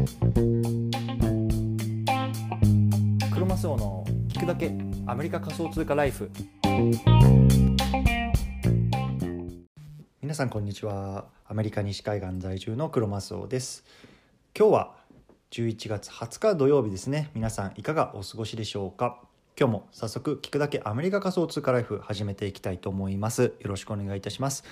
[0.00, 0.06] ク
[3.38, 4.72] ロマスオの聞くだけ
[5.06, 6.30] アメリカ仮想通貨ライフ。
[10.22, 11.26] 皆さんこんにちは。
[11.46, 13.84] アメリカ西海岸在住のクロマスオです。
[14.58, 14.96] 今日は
[15.50, 17.30] 11月20日土曜日ですね。
[17.34, 19.20] 皆さんいかがお過ごしでしょうか。
[19.58, 23.42] 今日も早速聞くだけアメリカ仮想通貨ライフ始めていきたいと思います。
[23.42, 24.64] よろしくお願いいたします。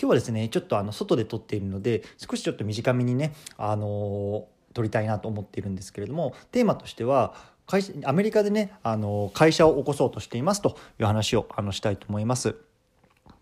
[0.00, 7.34] 今日はですねちょっとあの外で撮っているので少しちょっと短めにねあの撮りたいなと思っているんですけれどもテーマとしては
[7.66, 12.67] 会社アメリカでねあの会社を起こそうとしていますという話をあのしたいと思います。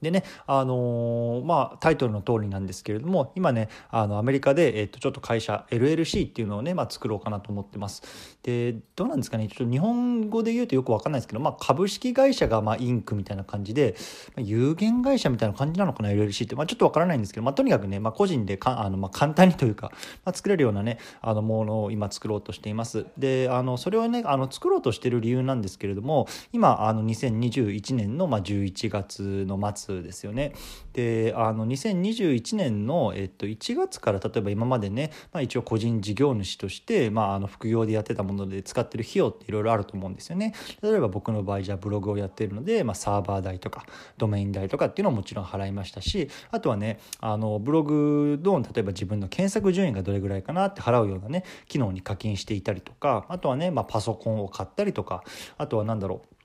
[0.02, 8.02] でね、あのー、まあ、タイトルの通りなんですけれども今ねあのアメリカで、えー、とちょっと会社 LLC っていうのをね、まあ、作ろうかなと思ってます。
[8.42, 13.96] でどうなんですかねちょっと日本語で言うとよく分かんないですけど、まあ、株式会社がまあインクみたいな感じで、
[14.36, 19.90] まあ、有限会社みたいな感じなのかな LLC って、まあ、ちょっと分からないんですけど、まあ、とにかくね、まあ、個人でかあの、まあ、簡単にというか、
[20.24, 23.06] まあ、作れるようなねあのものを今作ろうとしています。
[23.18, 30.52] であのそれをねあの作ろうとしてる理由なんですけれども今あの2021年のまあ11月の末ですよね。
[30.92, 40.54] であの2021年の、えっと、1月から例えば今までね、まあ、一応個人事業主として、まあ、あの副業でやってたもので使ってる費用っていろいろあると思うんですよね。
[40.82, 43.84] 例えば僕の場合じゃあブログをやってるので、まあ、サーバー代とか
[44.16, 55.22] ドメイン代とかっていうのはもちろん払いましたしあとはねあのブログの例えば自分の検索順位がどれぐらいかなって払うようなね機能に課金していたりとかあとはね、まあ、パソコンを買ったりとか
[55.58, 56.35] あとは何だろう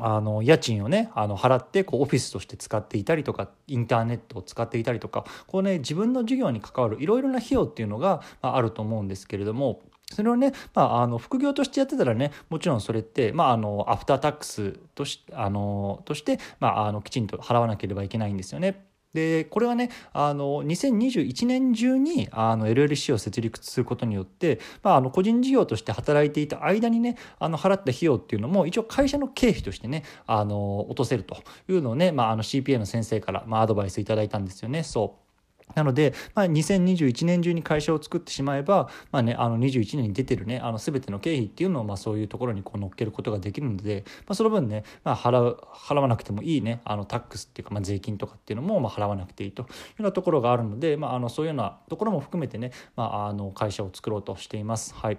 [0.00, 9.80] あの家賃をねあの払ってこうオフィスとして使っていたりとかインターネットを使っていたりとかこうね自分の授業に関わるいろいろな費用っていうのが、まあ、あると思うんですけれども
[10.12, 18.84] それをね、まあ、あの副業としてやってたらねもちろんそれって、まあ、あのアフタータックスとしあのとして、まあ、あのきちんと払わなければいけないんですよね。
[19.14, 34.82] でこれはねあの2021年中にあの LLC を設立することによって、まあ、あの個人事業として働いていた間にねあの払った費用っていうのも一応会社の経費としてねあの落とせるというのをね、まあ、あの CPA の先生から、まあ、アドバイスいただいたんですよね。
[34.82, 35.27] そう
[35.74, 54.94] なので、まあ、2021年中に会社を作ってしまえば、まあね、あの21年に出てるねあの全ての経費っていうのをまあそういうところにこう乗っけることができるので、まあ、その分ね、まあ、払う払わなくてもいいねあのタックスっていうか、まあ、税金とかっていうのもまあ払わなくていいというようなところがあるので、まあ、あのそういうようなところも含めてね、まあ、あの会社を作ろうとしています。
[54.94, 55.18] はい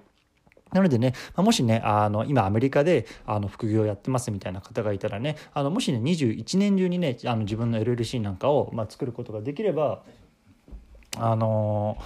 [0.72, 10.04] なのでね、もしね、あの今アメリカであの副業やってますみたいな方がいたらね、あのもしね、21年中にね、あの自分の LLC なんかを、まあ、作ることができれば、
[11.20, 11.98] あの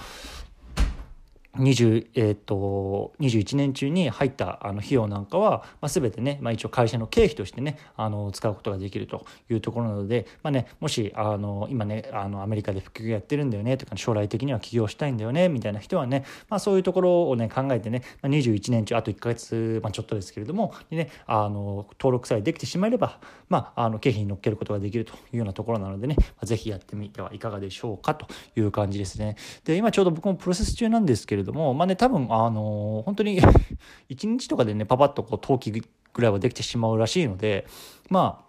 [1.56, 28.26] 20えーと、21年中に入ったあの費用なんかは、まあ、全てね、まあ、一応会社の経費としてねあの使うことができるというところなので、まあね、もしあの今ねあのアメリカで副業やってるんだよねとか将来的には起業したいんだよねみたいな人はね、まあ、そういうところをね考えてね、まあ、21年中あと1か月、まあ、ちょっとですけれども、ね、あの登録さえできてしまえれば、まあ、あの経費に乗っけることができるというようなところなのでね、まあ、ぜひやってみてはいかがでしょうかと
[28.56, 29.36] いう感じですね。
[29.64, 33.40] で今ちょうど僕もプロセス中なんですけれどれども、まあね、多分、あの本当に
[34.10, 35.82] 1日とかでね、パパッとこう、登記ぐ
[36.22, 37.66] らいはできてしまうらしいので、
[38.08, 38.44] まあ、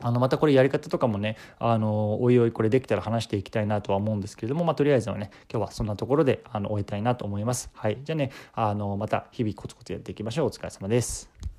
[0.00, 7.70] あのまたこれやり方とかもねあのおいおいこれできたら話していきたいなとは思うんですけれども、まあ、とりあえずはね今日はそんなところであの終えたいなと思います。
[7.74, 11.53] はい、じゃあねあのまた日々コツコツやっていきましょうお疲れ様です。